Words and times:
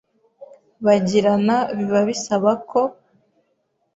bagirana 0.85 1.55
biba 1.77 1.99
bisaba 2.09 2.51
ko 2.69 2.81